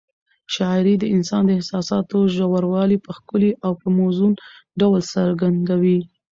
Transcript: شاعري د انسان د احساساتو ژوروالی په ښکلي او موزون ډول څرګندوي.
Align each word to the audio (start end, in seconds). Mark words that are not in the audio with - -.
شاعري 0.55 0.95
د 0.99 1.03
انسان 1.15 1.41
د 1.45 1.49
احساساتو 1.59 2.17
ژوروالی 2.35 2.97
په 3.05 3.11
ښکلي 3.17 3.51
او 3.65 3.71
موزون 3.97 4.33
ډول 4.79 5.01
څرګندوي. 5.13 5.99